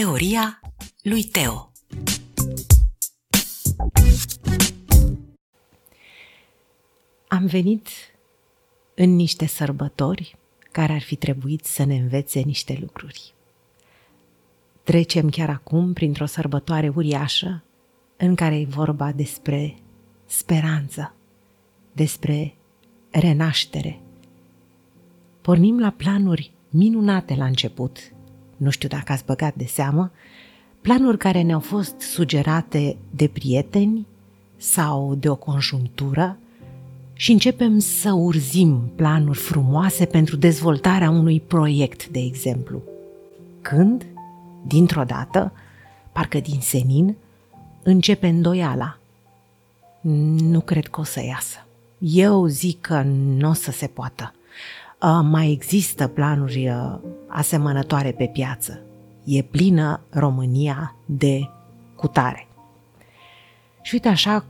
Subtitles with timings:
[0.00, 0.60] Teoria
[1.02, 1.72] lui Teo
[7.28, 7.88] Am venit
[8.94, 10.36] în niște sărbători
[10.72, 13.34] care ar fi trebuit să ne învețe niște lucruri.
[14.82, 17.64] Trecem chiar acum printr-o sărbătoare uriașă
[18.16, 19.76] în care e vorba despre
[20.26, 21.14] speranță,
[21.92, 22.54] despre
[23.10, 24.00] renaștere.
[25.40, 28.13] Pornim la planuri minunate la început,
[28.56, 30.10] nu știu dacă ați băgat de seamă,
[30.80, 34.06] planuri care ne-au fost sugerate de prieteni
[34.56, 36.38] sau de o conjunctură
[37.12, 42.82] și începem să urzim planuri frumoase pentru dezvoltarea unui proiect, de exemplu.
[43.60, 44.06] Când,
[44.66, 45.52] dintr-o dată,
[46.12, 47.16] parcă din senin,
[47.82, 48.98] începe îndoiala.
[50.40, 51.66] Nu cred că o să iasă.
[51.98, 53.02] Eu zic că
[53.36, 54.34] nu o să se poată.
[55.22, 56.72] Mai există planuri
[57.28, 58.80] asemănătoare pe piață.
[59.24, 61.48] E plină România de
[61.96, 62.48] cutare.
[63.82, 64.46] Și uite așa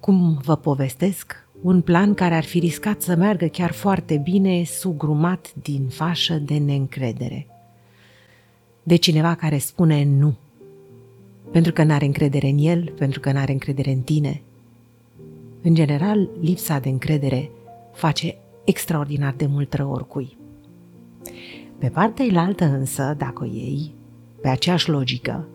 [0.00, 5.54] cum vă povestesc, un plan care ar fi riscat să meargă chiar foarte bine, sugrumat
[5.54, 7.46] din fașă de neîncredere.
[8.82, 10.34] De cineva care spune nu,
[11.52, 14.42] pentru că n-are încredere în el, pentru că n-are încredere în tine.
[15.62, 17.50] În general, lipsa de încredere
[17.92, 18.36] face
[18.68, 20.36] extraordinar de mult rău oricui.
[21.78, 23.94] Pe partea elaltă însă, dacă o iei,
[24.42, 25.48] pe aceeași logică,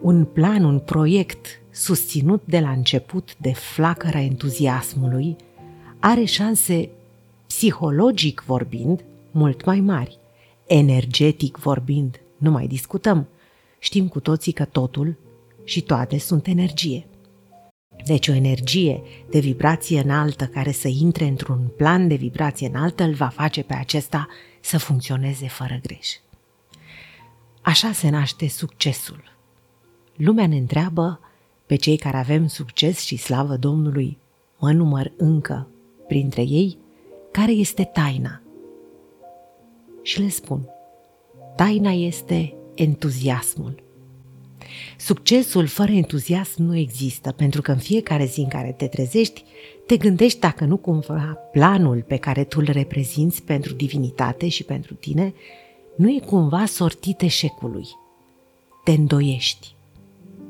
[0.00, 5.36] un plan, un proiect susținut de la început de flacăra entuziasmului,
[5.98, 6.88] are șanse,
[7.46, 10.18] psihologic vorbind, mult mai mari.
[10.66, 13.26] Energetic vorbind, nu mai discutăm.
[13.78, 15.16] Știm cu toții că totul
[15.64, 17.06] și toate sunt energie.
[18.06, 23.12] Deci o energie de vibrație înaltă care să intre într-un plan de vibrație înaltă îl
[23.12, 24.28] va face pe acesta
[24.60, 26.08] să funcționeze fără greș.
[27.62, 29.36] Așa se naște succesul.
[30.16, 31.20] Lumea ne întreabă
[31.66, 34.18] pe cei care avem succes și slavă Domnului,
[34.58, 35.68] mă număr încă
[36.06, 36.78] printre ei,
[37.30, 38.42] care este taina.
[40.02, 40.68] Și le spun,
[41.56, 43.82] taina este entuziasmul.
[44.96, 49.44] Succesul fără entuziasm nu există, pentru că în fiecare zi în care te trezești,
[49.86, 54.94] te gândești dacă nu cumva planul pe care tu îl reprezinți pentru divinitate și pentru
[54.94, 55.34] tine
[55.96, 57.86] nu e cumva sortit eșecului.
[58.84, 59.76] Te îndoiești.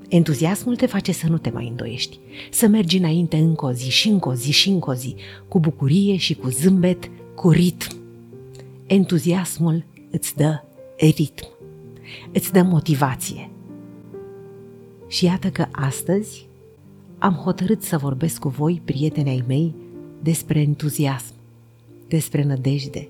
[0.08, 2.18] Entuziasmul te face să nu te mai îndoiești,
[2.50, 5.14] să mergi înainte încă o zi și încă o zi și încă o zi,
[5.48, 7.96] cu bucurie și cu zâmbet, cu ritm.
[8.86, 10.62] Entuziasmul îți dă
[10.96, 11.48] ritm,
[12.32, 13.50] îți dă motivație.
[15.08, 16.46] Și iată că astăzi
[17.18, 19.74] am hotărât să vorbesc cu voi, prieteni ai mei,
[20.22, 21.34] despre entuziasm,
[22.08, 23.08] despre nădejde,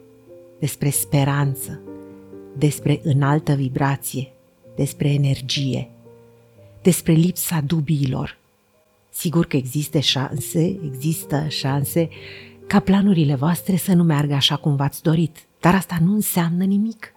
[0.59, 1.81] despre speranță,
[2.57, 4.33] despre înaltă vibrație,
[4.77, 5.91] despre energie–
[6.83, 8.39] despre lipsa dubiilor.
[9.11, 12.09] Sigur că există șanse, există șanse
[12.67, 17.13] ca planurile voastre să nu meargă așa cum v-ați dorit, dar asta nu înseamnă nimic.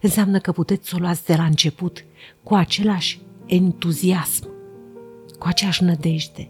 [0.00, 2.04] Înseamnă că puteți să o luați de la început
[2.42, 4.48] cu același entuziasm,
[5.38, 6.48] cu aceeași nădejde.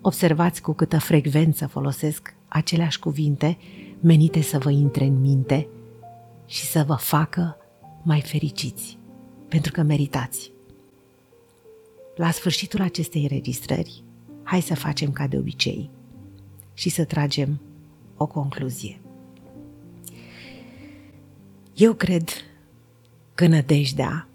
[0.00, 3.58] Observați cu câtă frecvență folosesc aceleași cuvinte
[4.00, 5.68] menite să vă intre în minte
[6.46, 7.56] și să vă facă
[8.02, 8.98] mai fericiți,
[9.48, 10.50] pentru că meritați.
[12.16, 14.02] La sfârșitul acestei înregistrări,
[14.42, 15.90] hai să facem ca de obicei
[16.74, 17.60] și să tragem
[18.16, 19.00] o concluzie.
[21.74, 22.28] Eu cred
[23.34, 24.28] că nădejdea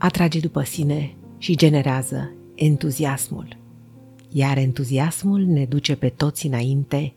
[0.00, 3.56] atrage după sine și generează entuziasmul,
[4.28, 7.14] iar entuziasmul ne duce pe toți înainte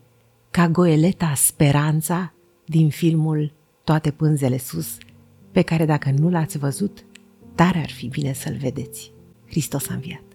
[0.50, 2.32] ca goeleta speranța
[2.64, 3.52] din filmul
[3.84, 4.98] Toate pânzele sus,
[5.52, 7.04] pe care dacă nu l-ați văzut,
[7.54, 9.12] tare ar fi bine să-l vedeți.
[9.46, 10.33] Hristos a înviat.